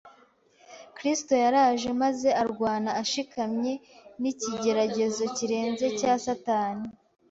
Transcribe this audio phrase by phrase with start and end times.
[0.95, 3.71] Kristo yaraje maze arwana ashikamye
[4.21, 6.87] n’ikigeragezo kirenze cya Satani